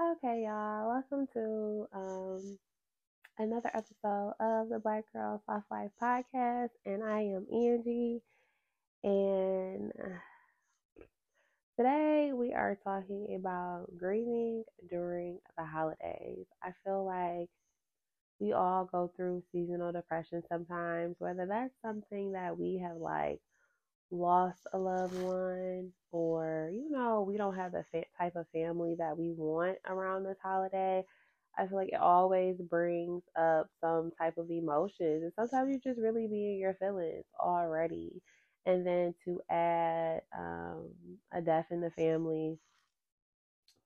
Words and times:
Okay, 0.00 0.44
y'all. 0.46 0.88
Welcome 0.88 1.26
to 1.34 1.86
um, 1.92 2.58
another 3.38 3.70
episode 3.74 4.32
of 4.40 4.70
the 4.70 4.80
Black 4.82 5.04
Girl 5.12 5.42
Soft 5.44 5.66
Life 5.70 5.90
podcast, 6.02 6.70
and 6.86 7.04
I 7.04 7.20
am 7.20 7.46
Angie. 7.52 8.22
And 9.04 9.92
today 11.78 12.32
we 12.34 12.54
are 12.54 12.78
talking 12.82 13.36
about 13.38 13.88
grieving 13.98 14.64
during 14.88 15.38
the 15.58 15.64
holidays. 15.66 16.46
I 16.62 16.70
feel 16.84 17.04
like 17.04 17.50
we 18.40 18.52
all 18.54 18.88
go 18.90 19.12
through 19.16 19.42
seasonal 19.52 19.92
depression 19.92 20.42
sometimes, 20.48 21.16
whether 21.18 21.44
that's 21.46 21.74
something 21.84 22.32
that 22.32 22.58
we 22.58 22.78
have 22.78 22.96
like 22.96 23.40
lost 24.10 24.60
a 24.72 24.78
loved 24.78 25.14
one 25.14 25.90
or 26.12 26.70
you 26.72 26.90
know 26.90 27.24
we 27.26 27.36
don't 27.36 27.56
have 27.56 27.72
the 27.72 27.84
fa- 27.92 28.04
type 28.18 28.36
of 28.36 28.46
family 28.52 28.94
that 28.98 29.16
we 29.16 29.32
want 29.36 29.78
around 29.86 30.24
this 30.24 30.38
holiday 30.42 31.04
i 31.58 31.66
feel 31.66 31.76
like 31.76 31.88
it 31.92 32.00
always 32.00 32.56
brings 32.70 33.22
up 33.36 33.68
some 33.80 34.10
type 34.18 34.36
of 34.38 34.50
emotions 34.50 35.22
and 35.22 35.32
sometimes 35.34 35.70
you 35.70 35.80
just 35.82 36.00
really 36.00 36.26
be 36.28 36.52
in 36.52 36.58
your 36.58 36.74
feelings 36.74 37.24
already. 37.40 38.22
And 38.66 38.86
then 38.86 39.14
to 39.24 39.40
add 39.50 40.22
um, 40.38 40.90
a 41.32 41.40
death 41.40 41.66
in 41.70 41.80
the 41.80 41.90
family 41.90 42.58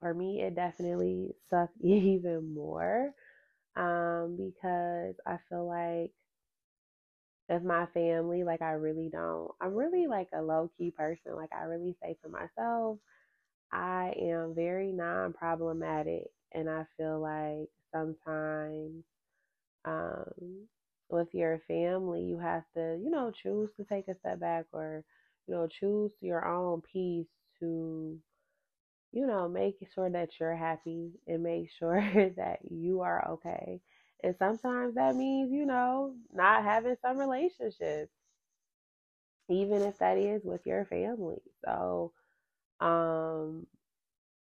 for 0.00 0.14
me 0.14 0.42
it 0.42 0.54
definitely 0.54 1.34
sucked 1.50 1.76
even 1.80 2.54
more 2.54 3.12
um, 3.76 4.36
because 4.36 5.14
i 5.26 5.38
feel 5.48 5.66
like 5.66 6.12
of 7.50 7.64
my 7.64 7.86
family. 7.94 8.44
Like 8.44 8.62
I 8.62 8.72
really 8.72 9.08
don't. 9.10 9.50
I'm 9.60 9.74
really 9.74 10.06
like 10.06 10.28
a 10.34 10.42
low 10.42 10.70
key 10.78 10.90
person. 10.90 11.34
Like 11.36 11.52
I 11.52 11.64
really 11.64 11.96
say 12.02 12.16
to 12.22 12.28
myself, 12.30 12.98
I 13.72 14.14
am 14.20 14.54
very 14.54 14.92
non 14.92 15.32
problematic 15.34 16.28
and 16.52 16.70
I 16.70 16.86
feel 16.96 17.20
like 17.20 17.68
sometimes 17.92 19.04
um 19.84 20.68
with 21.10 21.28
your 21.34 21.60
family 21.68 22.22
you 22.22 22.38
have 22.38 22.64
to, 22.74 22.98
you 23.02 23.10
know, 23.10 23.30
choose 23.42 23.70
to 23.76 23.84
take 23.84 24.08
a 24.08 24.16
step 24.20 24.40
back 24.40 24.66
or, 24.72 25.04
you 25.46 25.54
know, 25.54 25.68
choose 25.68 26.12
your 26.20 26.46
own 26.46 26.82
peace 26.82 27.26
to 27.60 28.18
you 29.12 29.26
know, 29.26 29.48
make 29.48 29.76
sure 29.94 30.10
that 30.10 30.28
you're 30.40 30.56
happy 30.56 31.12
and 31.26 31.42
make 31.42 31.68
sure 31.78 32.00
that 32.36 32.58
you 32.70 33.00
are 33.00 33.26
okay. 33.30 33.80
And 34.24 34.36
sometimes 34.38 34.96
that 34.96 35.16
means, 35.16 35.52
you 35.52 35.66
know, 35.66 36.16
not 36.34 36.64
having 36.64 36.96
some 37.02 37.18
relationships, 37.18 38.12
even 39.48 39.82
if 39.82 39.98
that 39.98 40.18
is 40.18 40.44
with 40.44 40.66
your 40.66 40.84
family. 40.86 41.40
So, 41.64 42.12
um, 42.80 43.66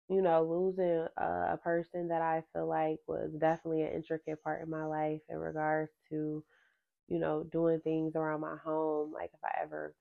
you 0.10 0.22
know, 0.22 0.44
losing 0.44 1.08
a, 1.18 1.54
a 1.54 1.60
person 1.64 2.10
that 2.10 2.22
I 2.22 2.44
feel 2.54 2.68
like 2.68 3.00
was 3.08 3.32
definitely 3.40 3.84
an 3.84 3.94
intricate 3.94 4.44
part 4.44 4.62
in 4.64 4.70
my 4.70 4.86
life 4.86 5.22
in 5.30 5.38
regards 5.38 5.92
to, 6.10 6.44
you 7.10 7.20
know, 7.20 7.44
doing 7.52 7.80
things 7.82 8.16
around 8.16 8.42
my 8.42 8.58
home. 8.64 9.14
Like 9.14 9.32
if 9.34 9.40
I 9.44 9.64
ever 9.64 9.96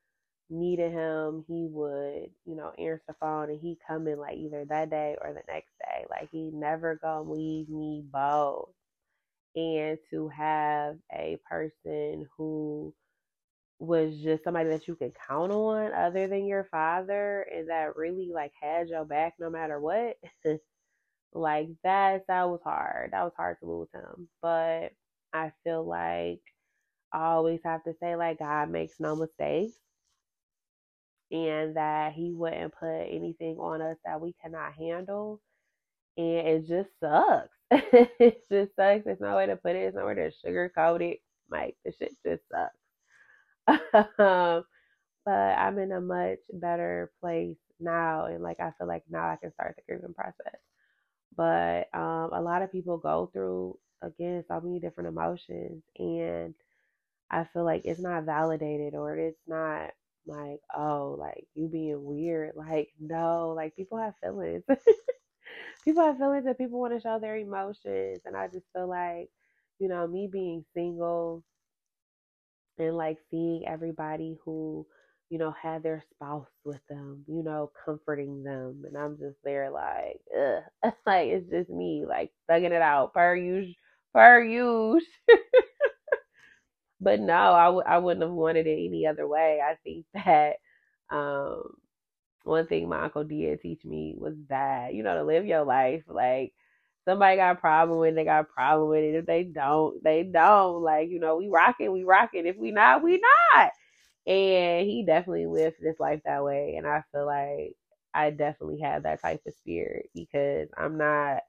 needed 0.51 0.93
him, 0.93 1.45
he 1.49 1.67
would, 1.71 2.31
you 2.47 2.57
know, 2.57 2.73
answer 2.79 3.03
the 3.09 3.15
phone 3.21 3.51
and 3.51 3.61
he 3.61 3.79
come 3.87 4.09
in 4.09 4.19
like 4.19 4.39
either 4.39 4.65
that 4.69 4.91
day 4.91 5.17
or 5.23 5.33
the 5.33 5.43
next 5.53 5.73
day. 5.81 6.07
Like 6.11 6.31
he 6.31 6.51
never 6.53 6.97
gonna 7.03 7.31
leave 7.31 7.69
me 7.71 8.05
both 8.11 8.71
and 9.57 9.99
to 10.11 10.29
have 10.29 10.97
a 11.13 11.39
person 11.49 12.27
who 12.37 12.95
was 13.79 14.19
just 14.21 14.45
somebody 14.45 14.71
that 14.71 14.89
you 14.89 14.97
could 14.97 15.13
count 15.29 15.53
on 15.53 15.93
other 15.95 16.29
than 16.29 16.47
your 16.47 16.65
father 16.71 17.47
and 17.55 17.69
that 17.71 17.97
really 17.97 18.31
like 18.35 18.53
had 18.61 18.89
your 18.89 19.05
back 19.05 19.35
no 19.41 19.51
matter 19.51 19.81
what 19.81 20.17
like 21.35 21.69
that 21.85 22.25
that 22.29 22.49
was 22.51 22.61
hard. 22.65 23.13
That 23.13 23.25
was 23.25 23.35
hard 23.37 23.59
to 23.61 23.67
lose 23.67 23.89
him. 23.95 24.29
But 24.43 24.93
i 25.35 25.53
feel 25.65 25.85
like 25.87 26.41
i 27.13 27.27
always 27.27 27.61
have 27.65 27.85
to 27.85 27.95
say 28.01 28.17
like 28.17 28.39
god 28.41 28.71
makes 28.71 29.01
no 29.01 29.17
mistakes 29.17 29.75
and 31.33 31.77
that 31.77 32.13
he 32.15 32.33
wouldn't 32.33 32.75
put 32.79 33.03
anything 33.03 33.59
on 33.59 33.83
us 33.83 33.97
that 34.05 34.21
we 34.21 34.35
cannot 34.43 34.75
handle 34.75 35.41
and 36.17 36.49
it 36.49 36.69
just 36.69 36.91
sucks 37.01 37.49
it 37.73 38.43
just 38.51 38.77
sucks. 38.77 39.05
There's 39.05 39.21
no 39.21 39.37
way 39.37 39.47
to 39.47 39.57
put 39.57 39.71
it. 39.71 39.93
There's 39.93 39.95
no 39.95 40.07
way 40.07 40.15
to 40.15 40.31
sugarcoat 40.45 41.01
it. 41.01 41.21
Like 41.51 41.77
the 41.85 41.93
shit 41.93 42.15
just 42.25 42.43
sucks. 42.51 42.77
um, 44.19 44.65
but 45.25 45.33
I'm 45.33 45.79
in 45.79 45.93
a 45.93 46.01
much 46.01 46.41
better 46.53 47.13
place 47.21 47.57
now, 47.81 48.27
and 48.27 48.43
like 48.43 48.61
I 48.61 48.73
feel 48.79 48.89
like 48.89 49.05
now 49.11 49.29
I 49.29 49.37
can 49.37 49.53
start 49.53 49.77
the 49.77 49.83
grieving 49.89 50.15
process. 50.15 50.61
But 51.37 51.89
um, 51.95 52.31
a 52.33 52.43
lot 52.43 52.63
of 52.63 52.73
people 52.73 52.99
go 52.99 53.31
through 53.33 53.79
again 54.03 54.45
so 54.49 54.61
many 54.61 54.81
different 54.81 55.09
emotions, 55.09 55.83
and 55.99 56.55
I 57.31 57.45
feel 57.53 57.65
like 57.65 57.83
it's 57.87 58.01
not 58.01 58.25
validated 58.25 58.95
or 58.95 59.17
it's 59.17 59.41
not 59.47 59.91
like 60.27 60.61
oh 60.77 61.17
like 61.19 61.47
you 61.55 61.69
being 61.69 62.05
weird. 62.05 62.53
Like 62.57 62.91
no, 63.01 63.55
like 63.57 63.77
people 63.77 63.99
have 63.99 64.15
feelings. 64.23 64.65
people 65.85 66.05
have 66.05 66.19
feelings 66.19 66.47
and 66.47 66.59
people 66.59 66.81
want 66.81 66.95
to 66.95 67.01
show 67.01 67.19
their 67.21 67.37
emotions. 67.37 68.21
And 68.25 68.37
I 68.37 68.49
just 68.49 68.67
feel 68.75 68.89
like, 68.89 69.31
you 69.79 69.89
know, 69.89 70.07
me 70.07 70.29
being 70.31 70.65
single 70.75 71.45
and 72.79 72.97
like 72.97 73.19
seeing 73.31 73.65
everybody 73.67 74.37
who, 74.45 74.87
you 75.31 75.39
know, 75.39 75.53
had 75.53 75.83
their 75.83 76.03
spouse 76.15 76.49
with 76.65 76.81
them, 76.89 77.25
you 77.29 77.43
know, 77.43 77.71
comforting 77.85 78.43
them. 78.43 78.83
And 78.87 78.97
I'm 78.97 79.19
just 79.19 79.37
there 79.45 79.71
like, 79.71 80.21
ugh. 80.37 80.93
like 81.07 81.29
it's 81.29 81.51
just 81.51 81.71
me, 81.71 82.05
like 82.09 82.31
thugging 82.51 82.73
it 82.73 82.83
out 82.83 83.15
per 83.15 83.35
use, 83.37 83.75
per 84.15 84.43
use. 84.43 85.07
but 87.01 87.21
no, 87.21 87.35
I 87.55 87.65
w- 87.67 87.85
I 87.87 87.99
wouldn't 87.99 88.23
have 88.23 88.33
wanted 88.33 88.67
it 88.67 88.85
any 88.87 89.07
other 89.07 89.27
way. 89.27 89.61
I 89.63 89.75
think 89.85 90.07
that 90.15 90.57
um 91.11 91.75
one 92.45 92.67
thing 92.67 92.89
my 92.89 93.05
uncle 93.05 93.25
did 93.25 93.61
teach 93.61 93.85
me 93.85 94.15
was 94.19 94.35
that 94.49 94.95
you 94.95 95.03
know 95.03 95.15
to 95.17 95.25
live 95.25 95.47
your 95.47 95.65
life 95.65 96.03
like 96.09 96.53
somebody 97.07 97.37
got 97.37 97.57
a 97.57 97.61
problem 97.61 97.99
with 97.99 98.11
it, 98.11 98.15
they 98.17 98.25
got 98.25 98.43
a 98.43 98.45
problem 98.45 98.89
with 98.91 99.01
it. 99.01 99.15
If 99.17 99.27
they 99.27 99.45
don't, 99.45 100.03
they 100.05 100.23
don't. 100.23 100.83
Like, 100.83 101.09
you 101.11 101.21
know, 101.21 101.37
we 101.37 101.49
rocking, 101.49 101.93
we 101.93 102.05
rocking. 102.05 102.47
If 102.47 102.57
we 102.57 102.71
not, 102.71 103.03
we 103.03 103.21
not. 103.55 103.71
And 104.27 104.87
he 104.87 105.05
definitely 105.07 105.47
lived 105.47 105.77
this 105.81 105.99
life 105.99 106.21
that 106.25 106.45
way. 106.45 106.77
And 106.77 106.87
I 106.87 107.03
feel 107.13 107.27
like 107.27 107.75
I 108.15 108.31
definitely 108.31 108.81
have 108.81 109.03
that 109.05 109.23
type 109.23 109.43
of 109.47 109.55
spirit 109.55 110.11
because 110.15 110.69
I'm 110.77 110.97
not 110.99 111.43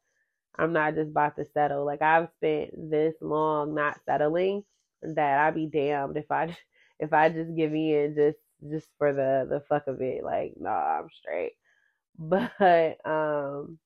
I'm 0.57 0.73
not 0.73 0.95
just 0.95 1.09
about 1.09 1.35
to 1.37 1.45
settle. 1.53 1.85
Like 1.85 2.01
I've 2.01 2.29
spent 2.37 2.71
this 2.91 3.15
long 3.21 3.75
not 3.75 3.99
settling 4.05 4.63
that 5.01 5.39
I'd 5.39 5.55
be 5.55 5.67
damned 5.67 6.17
if 6.17 6.31
I 6.31 6.55
if 6.99 7.13
I 7.13 7.29
just 7.29 7.55
give 7.55 7.73
in 7.73 8.15
just 8.15 8.37
just 8.71 8.89
for 8.97 9.13
the 9.13 9.47
the 9.49 9.61
fuck 9.69 9.87
of 9.87 10.01
it. 10.01 10.23
Like, 10.23 10.53
nah, 10.59 10.99
I'm 10.99 11.09
straight. 11.11 11.53
But 12.19 12.53
um 13.05 13.79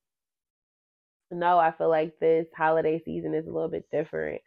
no, 1.30 1.58
I 1.58 1.72
feel 1.72 1.88
like 1.90 2.18
this 2.20 2.46
holiday 2.56 3.00
season 3.04 3.34
is 3.34 3.46
a 3.46 3.50
little 3.50 3.68
bit 3.68 3.86
different. 3.92 4.40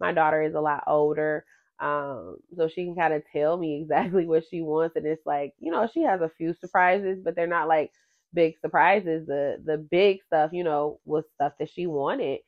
My 0.00 0.12
daughter 0.12 0.42
is 0.42 0.54
a 0.54 0.60
lot 0.60 0.84
older. 0.86 1.44
Um, 1.78 2.36
so 2.56 2.68
she 2.68 2.84
can 2.84 2.94
kind 2.96 3.14
of 3.14 3.22
tell 3.32 3.56
me 3.56 3.80
exactly 3.82 4.26
what 4.26 4.44
she 4.50 4.60
wants 4.62 4.96
and 4.96 5.06
it's 5.06 5.26
like, 5.26 5.54
you 5.58 5.70
know, 5.70 5.88
she 5.92 6.02
has 6.02 6.20
a 6.20 6.30
few 6.36 6.54
surprises, 6.54 7.18
but 7.22 7.36
they're 7.36 7.46
not 7.46 7.68
like 7.68 7.92
big 8.34 8.58
surprises. 8.60 9.26
The 9.26 9.62
the 9.64 9.78
big 9.78 10.22
stuff, 10.26 10.50
you 10.52 10.64
know, 10.64 11.00
was 11.04 11.24
stuff 11.34 11.52
that 11.58 11.70
she 11.70 11.86
wanted. 11.86 12.40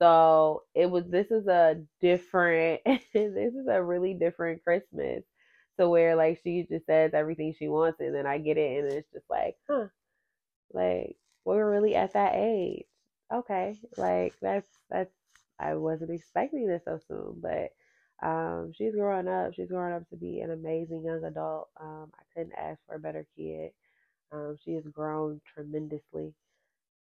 So 0.00 0.62
it 0.74 0.90
was 0.90 1.04
this 1.08 1.30
is 1.30 1.46
a 1.48 1.82
different 2.00 2.82
this 3.14 3.54
is 3.54 3.66
a 3.70 3.82
really 3.82 4.14
different 4.14 4.62
Christmas 4.64 5.24
to 5.78 5.88
where 5.88 6.16
like 6.16 6.40
she 6.42 6.66
just 6.70 6.86
says 6.86 7.12
everything 7.14 7.54
she 7.58 7.68
wants 7.68 8.00
and 8.00 8.14
then 8.14 8.26
I 8.26 8.38
get 8.38 8.58
it 8.58 8.84
and 8.84 8.92
it's 8.92 9.12
just 9.12 9.28
like, 9.30 9.56
huh, 9.68 9.86
like 10.72 11.16
we're 11.44 11.70
really 11.70 11.94
at 11.94 12.12
that 12.14 12.34
age. 12.34 12.86
Okay, 13.32 13.76
like 13.96 14.34
that's 14.40 14.68
that's 14.90 15.12
I 15.58 15.74
wasn't 15.74 16.10
expecting 16.10 16.66
this 16.66 16.82
so 16.84 17.00
soon, 17.08 17.40
but 17.40 17.72
um, 18.26 18.72
she's 18.74 18.94
growing 18.94 19.28
up. 19.28 19.54
She's 19.54 19.68
growing 19.68 19.94
up 19.94 20.08
to 20.10 20.16
be 20.16 20.40
an 20.40 20.50
amazing 20.50 21.04
young 21.04 21.24
adult. 21.24 21.68
Um, 21.80 22.12
I 22.18 22.22
couldn't 22.34 22.54
ask 22.58 22.80
for 22.86 22.94
a 22.96 23.00
better 23.00 23.26
kid. 23.36 23.72
Um, 24.32 24.56
she 24.64 24.74
has 24.74 24.84
grown 24.86 25.40
tremendously, 25.54 26.34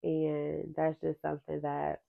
and 0.03 0.73
that's 0.75 0.99
just 1.01 1.21
something 1.21 1.61
that 1.61 2.01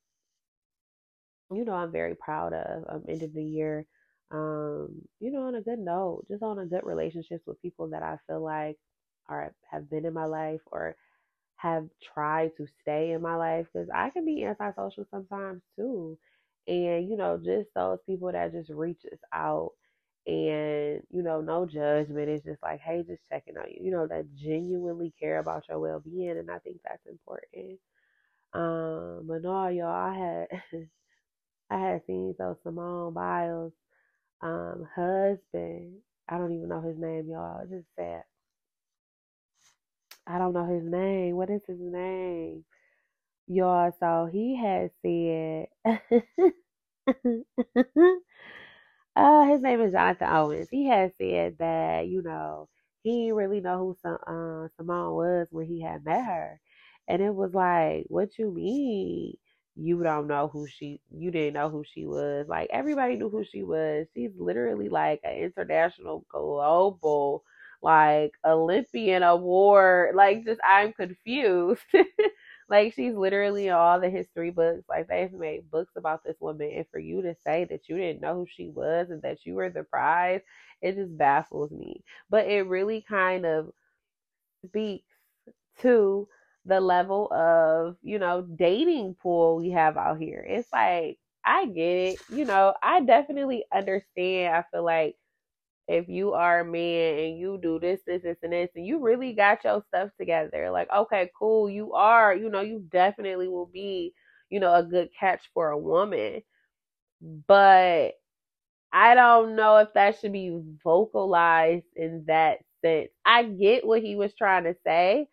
you 1.52 1.64
know 1.64 1.74
I'm 1.74 1.92
very 1.92 2.14
proud 2.14 2.52
of. 2.52 2.84
Um, 2.88 3.04
end 3.08 3.22
of 3.22 3.32
the 3.34 3.44
year, 3.44 3.86
um, 4.30 5.02
you 5.20 5.30
know, 5.30 5.42
on 5.42 5.54
a 5.54 5.62
good 5.62 5.78
note, 5.78 6.24
just 6.28 6.42
on 6.42 6.58
a 6.58 6.66
good 6.66 6.84
relationships 6.84 7.44
with 7.46 7.60
people 7.62 7.88
that 7.90 8.02
I 8.02 8.18
feel 8.26 8.42
like 8.42 8.76
are 9.28 9.54
have 9.70 9.90
been 9.90 10.04
in 10.06 10.14
my 10.14 10.26
life 10.26 10.60
or 10.72 10.96
have 11.56 11.88
tried 12.14 12.50
to 12.56 12.66
stay 12.82 13.12
in 13.12 13.22
my 13.22 13.36
life 13.36 13.66
because 13.72 13.88
I 13.94 14.10
can 14.10 14.24
be 14.24 14.44
antisocial 14.44 15.06
sometimes 15.10 15.62
too. 15.76 16.18
And, 16.68 17.08
you 17.08 17.16
know, 17.16 17.38
just 17.42 17.70
those 17.74 17.98
people 18.06 18.32
that 18.32 18.52
just 18.52 18.70
reaches 18.70 19.18
out 19.32 19.72
and, 20.26 21.02
you 21.10 21.22
know, 21.22 21.40
no 21.40 21.66
judgment. 21.66 22.28
It's 22.28 22.44
just 22.44 22.62
like, 22.62 22.80
hey, 22.80 23.04
just 23.06 23.22
checking 23.30 23.56
on 23.56 23.66
you, 23.70 23.86
you 23.86 23.90
know, 23.92 24.06
that 24.08 24.26
genuinely 24.34 25.14
care 25.20 25.38
about 25.38 25.64
your 25.68 25.78
well 25.78 26.00
being. 26.00 26.30
And 26.38 26.50
I 26.50 26.58
think 26.58 26.78
that's 26.84 27.06
important. 27.06 27.78
Um, 28.54 29.24
but 29.28 29.42
no, 29.42 29.68
y'all, 29.68 29.88
I 29.88 30.14
had 30.16 30.62
I 31.70 31.78
had 31.78 32.04
seen 32.06 32.34
so 32.38 32.56
Simone 32.62 33.14
Biles' 33.14 33.72
um 34.42 34.88
husband. 34.94 35.98
I 36.28 36.38
don't 36.38 36.52
even 36.52 36.68
know 36.68 36.80
his 36.82 36.98
name, 36.98 37.28
y'all. 37.30 37.60
It's 37.62 37.70
just 37.72 37.86
sad. 37.96 38.24
I 40.26 40.38
don't 40.38 40.52
know 40.52 40.66
his 40.66 40.84
name. 40.84 41.36
What 41.36 41.50
is 41.50 41.62
his 41.66 41.78
name? 41.80 42.64
Y'all, 43.48 43.92
so 44.00 44.28
he 44.32 44.56
had 44.56 44.90
said 45.02 45.68
uh 49.16 49.44
his 49.46 49.60
name 49.62 49.80
is 49.80 49.92
Jonathan 49.92 50.28
Owens. 50.28 50.68
He 50.70 50.86
had 50.88 51.12
said 51.18 51.56
that, 51.58 52.08
you 52.08 52.22
know, 52.22 52.68
he 53.02 53.24
didn't 53.26 53.36
really 53.36 53.60
know 53.60 53.78
who 53.78 53.96
some 54.02 54.18
uh, 54.26 54.68
Simone 54.76 55.14
was 55.14 55.48
when 55.50 55.66
he 55.66 55.82
had 55.82 56.04
met 56.04 56.24
her. 56.24 56.60
And 57.08 57.22
it 57.22 57.34
was 57.34 57.54
like, 57.54 58.04
what 58.08 58.38
you 58.38 58.52
mean? 58.52 59.36
You 59.78 60.02
don't 60.02 60.26
know 60.26 60.48
who 60.48 60.66
she 60.66 61.00
you 61.10 61.30
didn't 61.30 61.54
know 61.54 61.68
who 61.68 61.84
she 61.84 62.06
was. 62.06 62.46
Like 62.48 62.68
everybody 62.72 63.16
knew 63.16 63.28
who 63.28 63.44
she 63.44 63.62
was. 63.62 64.06
She's 64.14 64.30
literally 64.38 64.88
like 64.88 65.20
an 65.24 65.36
international 65.36 66.24
global 66.30 67.44
like 67.82 68.32
Olympian 68.44 69.22
award. 69.22 70.14
Like 70.16 70.44
just 70.44 70.60
I'm 70.64 70.92
confused. 70.94 71.82
like 72.70 72.94
she's 72.94 73.14
literally 73.14 73.66
in 73.68 73.74
all 73.74 74.00
the 74.00 74.08
history 74.10 74.50
books. 74.50 74.84
Like 74.88 75.08
they've 75.08 75.32
made 75.32 75.70
books 75.70 75.92
about 75.96 76.24
this 76.24 76.36
woman, 76.40 76.70
and 76.74 76.86
for 76.90 76.98
you 76.98 77.22
to 77.22 77.34
say 77.44 77.64
that 77.66 77.88
you 77.88 77.96
didn't 77.98 78.22
know 78.22 78.34
who 78.34 78.46
she 78.50 78.70
was 78.70 79.10
and 79.10 79.22
that 79.22 79.44
you 79.44 79.54
were 79.54 79.70
the 79.70 79.84
prize, 79.84 80.40
it 80.80 80.96
just 80.96 81.16
baffles 81.18 81.70
me. 81.70 82.02
But 82.30 82.46
it 82.46 82.62
really 82.66 83.02
kind 83.02 83.44
of 83.44 83.70
speaks 84.64 85.06
to 85.80 86.28
the 86.66 86.80
level 86.80 87.32
of 87.32 87.96
you 88.02 88.18
know 88.18 88.42
dating 88.42 89.16
pool 89.22 89.56
we 89.58 89.70
have 89.70 89.96
out 89.96 90.18
here. 90.20 90.44
It's 90.48 90.68
like 90.72 91.18
I 91.44 91.66
get 91.66 91.96
it. 92.14 92.20
You 92.30 92.44
know, 92.44 92.74
I 92.82 93.00
definitely 93.02 93.64
understand. 93.74 94.54
I 94.56 94.64
feel 94.72 94.84
like 94.84 95.16
if 95.88 96.08
you 96.08 96.32
are 96.32 96.60
a 96.60 96.64
man 96.64 97.18
and 97.18 97.38
you 97.38 97.58
do 97.62 97.78
this, 97.78 98.00
this, 98.06 98.22
this, 98.22 98.38
and 98.42 98.52
this, 98.52 98.70
and 98.74 98.86
you 98.86 99.00
really 99.00 99.32
got 99.34 99.64
your 99.64 99.82
stuff 99.88 100.10
together, 100.18 100.70
like, 100.70 100.88
okay, 100.94 101.30
cool, 101.38 101.70
you 101.70 101.92
are, 101.94 102.34
you 102.34 102.50
know, 102.50 102.60
you 102.60 102.84
definitely 102.90 103.48
will 103.48 103.66
be, 103.72 104.12
you 104.50 104.60
know, 104.60 104.74
a 104.74 104.82
good 104.82 105.10
catch 105.18 105.42
for 105.54 105.70
a 105.70 105.78
woman. 105.78 106.42
But 107.46 108.12
I 108.92 109.14
don't 109.14 109.56
know 109.56 109.78
if 109.78 109.92
that 109.94 110.18
should 110.18 110.32
be 110.32 110.60
vocalized 110.84 111.86
in 111.96 112.24
that 112.26 112.58
sense. 112.84 113.10
I 113.24 113.44
get 113.44 113.86
what 113.86 114.02
he 114.02 114.16
was 114.16 114.34
trying 114.34 114.64
to 114.64 114.74
say, 114.84 115.28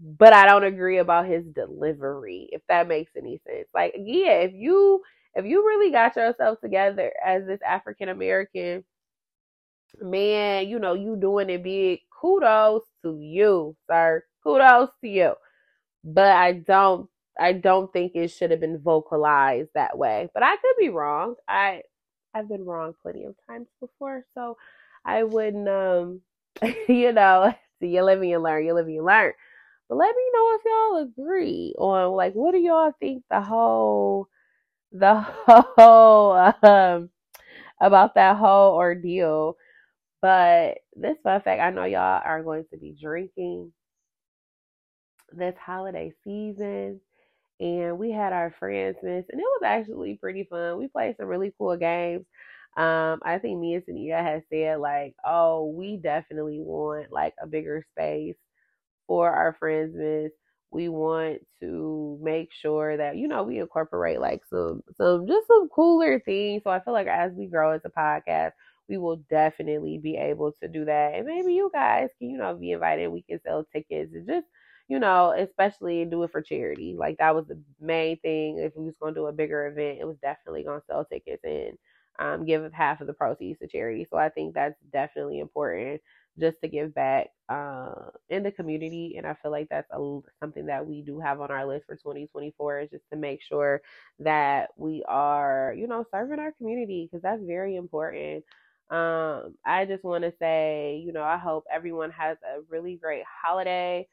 but 0.00 0.32
I 0.32 0.46
don't 0.46 0.64
agree 0.64 0.98
about 0.98 1.26
his 1.26 1.44
delivery, 1.46 2.48
if 2.52 2.62
that 2.68 2.88
makes 2.88 3.12
any 3.16 3.40
sense. 3.46 3.68
Like, 3.74 3.94
yeah, 3.98 4.40
if 4.42 4.52
you 4.54 5.02
if 5.34 5.44
you 5.44 5.66
really 5.66 5.90
got 5.92 6.16
yourself 6.16 6.60
together 6.60 7.12
as 7.24 7.46
this 7.46 7.60
African 7.66 8.08
American 8.08 8.84
man, 10.00 10.68
you 10.68 10.78
know, 10.78 10.94
you 10.94 11.16
doing 11.16 11.50
it 11.50 11.62
big. 11.62 12.00
Kudos 12.20 12.82
to 13.02 13.18
you, 13.20 13.76
sir. 13.90 14.24
Kudos 14.42 14.90
to 15.02 15.08
you. 15.08 15.34
But 16.04 16.32
I 16.32 16.52
don't 16.54 17.08
I 17.38 17.52
don't 17.52 17.92
think 17.92 18.12
it 18.14 18.28
should 18.30 18.50
have 18.50 18.60
been 18.60 18.78
vocalized 18.78 19.70
that 19.74 19.98
way. 19.98 20.28
But 20.34 20.42
I 20.42 20.56
could 20.56 20.76
be 20.78 20.88
wrong. 20.90 21.36
I 21.48 21.82
I've 22.34 22.48
been 22.48 22.64
wrong 22.64 22.94
plenty 23.02 23.24
of 23.24 23.34
times 23.48 23.68
before, 23.80 24.24
so 24.34 24.56
I 25.04 25.24
wouldn't 25.24 25.68
um 25.68 26.22
you 26.88 27.12
know, 27.12 27.54
you 27.80 28.02
live 28.02 28.20
and 28.20 28.30
you 28.30 28.38
learn, 28.38 28.64
you 28.66 28.74
live 28.74 28.86
and 28.86 28.94
you 28.94 29.04
learn. 29.04 29.32
But 29.88 29.96
let 29.96 30.14
me 30.16 30.22
know 30.34 30.54
if 30.56 30.62
y'all 30.64 31.02
agree 31.02 31.74
on 31.78 32.12
like 32.12 32.34
what 32.34 32.52
do 32.52 32.58
y'all 32.58 32.92
think 33.00 33.24
the 33.30 33.40
whole 33.40 34.28
the 34.92 35.14
whole 35.46 36.32
um 36.62 37.10
about 37.80 38.14
that 38.14 38.36
whole 38.36 38.74
ordeal 38.74 39.56
but 40.22 40.78
this 40.96 41.18
fun 41.22 41.40
fact, 41.42 41.60
I 41.60 41.70
know 41.70 41.84
y'all 41.84 42.22
are 42.24 42.42
going 42.42 42.64
to 42.72 42.78
be 42.78 42.96
drinking 43.00 43.72
this 45.32 45.54
holiday 45.58 46.12
season. 46.24 47.00
And 47.60 47.98
we 47.98 48.12
had 48.12 48.32
our 48.32 48.54
Friendsmas, 48.60 49.24
and 49.30 49.40
it 49.40 49.44
was 49.44 49.62
actually 49.64 50.16
pretty 50.16 50.44
fun. 50.44 50.78
We 50.78 50.88
played 50.88 51.16
some 51.16 51.26
really 51.26 51.52
cool 51.58 51.76
games. 51.76 52.24
Um, 52.76 53.20
I 53.24 53.38
think 53.40 53.60
me 53.60 53.74
and 53.74 53.84
Sania 53.84 54.22
had 54.22 54.44
said 54.50 54.78
like, 54.80 55.14
oh, 55.24 55.66
we 55.66 55.96
definitely 55.96 56.60
want 56.60 57.12
like 57.12 57.34
a 57.42 57.46
bigger 57.46 57.84
space 57.92 58.36
for 59.08 59.30
our 59.32 59.56
Friendsmas 59.62 60.30
We 60.72 60.88
want 60.90 61.40
to 61.60 62.18
make 62.22 62.50
sure 62.52 62.96
that 62.98 63.16
you 63.16 63.28
know 63.28 63.42
we 63.44 63.58
incorporate 63.58 64.20
like 64.20 64.42
some 64.50 64.82
some 64.96 65.26
just 65.26 65.48
some 65.48 65.68
cooler 65.70 66.20
things. 66.20 66.62
So 66.64 66.70
I 66.70 66.80
feel 66.80 66.94
like 66.94 67.08
as 67.08 67.32
we 67.34 67.46
grow 67.48 67.72
as 67.72 67.82
a 67.86 67.90
podcast, 67.90 68.52
we 68.88 68.98
will 68.98 69.16
definitely 69.30 69.98
be 69.98 70.16
able 70.16 70.52
to 70.62 70.68
do 70.68 70.84
that. 70.86 71.14
And 71.14 71.26
maybe 71.26 71.54
you 71.54 71.70
guys 71.72 72.10
can, 72.18 72.30
you 72.30 72.38
know, 72.38 72.54
be 72.54 72.72
invited. 72.72 73.08
We 73.08 73.22
can 73.22 73.40
sell 73.42 73.64
tickets 73.72 74.12
and 74.14 74.26
just, 74.28 74.46
you 74.88 74.98
know, 74.98 75.34
especially 75.38 76.04
do 76.06 76.22
it 76.24 76.32
for 76.32 76.42
charity. 76.42 76.94
Like 76.98 77.18
that 77.18 77.34
was 77.34 77.46
the 77.48 77.60
main 77.80 78.18
thing. 78.20 78.58
If 78.58 78.74
we 78.76 78.86
was 78.86 78.94
going 79.00 79.14
to 79.14 79.20
do 79.20 79.26
a 79.26 79.32
bigger 79.32 79.66
event, 79.68 79.98
it 80.00 80.06
was 80.06 80.18
definitely 80.22 80.64
going 80.64 80.80
to 80.80 80.86
sell 80.86 81.04
tickets 81.06 81.44
and 81.44 81.78
um, 82.18 82.44
give 82.46 82.72
half 82.72 83.00
of 83.00 83.06
the 83.06 83.12
proceeds 83.14 83.58
to 83.60 83.68
charity. 83.68 84.06
So 84.10 84.16
I 84.18 84.28
think 84.30 84.54
that's 84.54 84.76
definitely 84.92 85.38
important 85.40 86.00
just 86.38 86.58
to 86.62 86.68
give 86.68 86.94
back 86.94 87.28
uh, 87.48 88.10
in 88.28 88.42
the 88.42 88.52
community. 88.52 89.14
And 89.16 89.26
I 89.26 89.34
feel 89.42 89.50
like 89.50 89.68
that's 89.70 89.88
a, 89.92 90.20
something 90.40 90.66
that 90.66 90.86
we 90.86 91.02
do 91.02 91.20
have 91.20 91.40
on 91.40 91.50
our 91.50 91.66
list 91.66 91.86
for 91.86 91.96
2024 91.96 92.80
is 92.80 92.90
just 92.90 93.04
to 93.12 93.16
make 93.18 93.40
sure 93.42 93.80
that 94.20 94.70
we 94.76 95.04
are, 95.08 95.74
you 95.76 95.86
know, 95.86 96.04
serving 96.12 96.38
our 96.38 96.52
community 96.52 97.08
because 97.10 97.22
that's 97.22 97.42
very 97.44 97.76
important. 97.76 98.44
Um, 98.90 99.56
I 99.66 99.84
just 99.86 100.04
want 100.04 100.24
to 100.24 100.32
say, 100.40 101.02
you 101.04 101.12
know, 101.12 101.22
I 101.22 101.36
hope 101.38 101.64
everyone 101.72 102.10
has 102.12 102.38
a 102.42 102.60
really 102.70 102.96
great 102.96 103.24
holiday. 103.42 104.08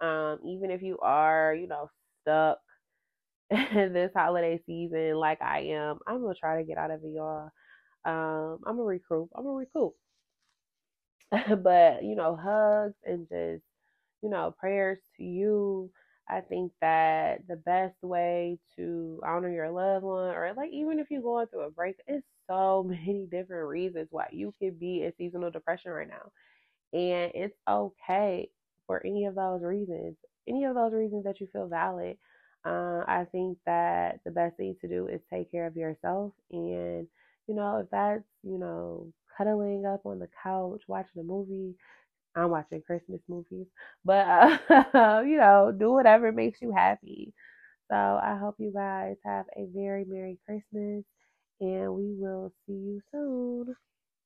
Um, 0.00 0.38
even 0.46 0.70
if 0.70 0.82
you 0.82 0.98
are, 1.00 1.54
you 1.54 1.66
know, 1.66 1.90
stuck 2.22 2.58
this 3.50 4.12
holiday 4.14 4.60
season 4.66 5.14
like 5.16 5.40
I 5.42 5.60
am, 5.70 5.98
I'm 6.06 6.22
gonna 6.22 6.34
try 6.34 6.58
to 6.58 6.64
get 6.64 6.78
out 6.78 6.90
of 6.90 7.02
it, 7.04 7.12
y'all. 7.14 7.50
Um, 8.04 8.60
I'm 8.66 8.76
gonna 8.76 8.84
recoup. 8.84 9.30
I'm 9.36 9.44
gonna 9.44 9.56
recoup. 9.56 9.94
but 11.62 12.02
you 12.04 12.14
know, 12.16 12.36
hugs 12.36 12.96
and 13.04 13.28
just, 13.28 13.64
you 14.22 14.30
know, 14.30 14.54
prayers 14.58 14.98
to 15.16 15.24
you 15.24 15.90
I 16.30 16.42
think 16.42 16.72
that 16.82 17.46
the 17.48 17.56
best 17.56 18.02
way 18.02 18.58
to 18.76 19.18
honor 19.24 19.50
your 19.50 19.70
loved 19.70 20.04
one, 20.04 20.34
or 20.34 20.52
like 20.54 20.70
even 20.72 20.98
if 20.98 21.10
you're 21.10 21.22
going 21.22 21.46
through 21.46 21.62
a 21.62 21.70
break, 21.70 21.96
it's 22.06 22.26
so 22.46 22.82
many 22.88 23.26
different 23.30 23.68
reasons 23.68 24.08
why 24.10 24.28
you 24.30 24.54
could 24.60 24.78
be 24.78 25.04
in 25.04 25.12
seasonal 25.16 25.50
depression 25.50 25.90
right 25.90 26.08
now. 26.08 26.30
And 26.92 27.32
it's 27.34 27.56
okay 27.68 28.50
for 28.86 29.04
any 29.04 29.26
of 29.26 29.34
those 29.34 29.62
reasons, 29.62 30.16
any 30.48 30.64
of 30.64 30.74
those 30.74 30.92
reasons 30.94 31.24
that 31.24 31.40
you 31.40 31.46
feel 31.52 31.68
valid. 31.68 32.16
Uh, 32.64 33.04
I 33.06 33.26
think 33.30 33.58
that 33.66 34.20
the 34.24 34.30
best 34.30 34.56
thing 34.56 34.76
to 34.80 34.88
do 34.88 35.06
is 35.08 35.20
take 35.30 35.50
care 35.50 35.66
of 35.66 35.76
yourself. 35.76 36.32
And, 36.50 37.06
you 37.46 37.54
know, 37.54 37.78
if 37.78 37.90
that's, 37.90 38.24
you 38.42 38.58
know, 38.58 39.12
cuddling 39.38 39.86
up 39.86 40.06
on 40.06 40.20
the 40.20 40.28
couch, 40.44 40.82
watching 40.88 41.20
a 41.22 41.24
movie, 41.24 41.76
I'm 42.36 42.50
watching 42.50 42.82
Christmas 42.82 43.20
movies, 43.28 43.66
but 44.04 44.26
uh, 44.28 45.22
you 45.26 45.38
know, 45.38 45.72
do 45.76 45.92
whatever 45.92 46.32
makes 46.32 46.62
you 46.62 46.72
happy. 46.72 47.34
So 47.90 47.96
I 47.96 48.38
hope 48.40 48.56
you 48.58 48.72
guys 48.74 49.16
have 49.24 49.46
a 49.56 49.66
very 49.74 50.04
Merry 50.06 50.38
Christmas 50.46 51.04
and 51.60 51.94
we 51.94 52.14
will 52.18 52.52
see 52.66 52.72
you 52.74 53.00
soon. 53.12 53.74